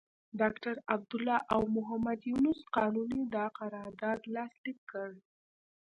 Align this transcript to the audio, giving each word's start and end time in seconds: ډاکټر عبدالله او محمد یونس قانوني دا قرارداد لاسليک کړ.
ډاکټر 0.39 0.75
عبدالله 0.93 1.37
او 1.53 1.61
محمد 1.75 2.19
یونس 2.31 2.59
قانوني 2.77 3.21
دا 3.35 3.45
قرارداد 3.59 4.19
لاسليک 4.35 4.79
کړ. 4.91 5.09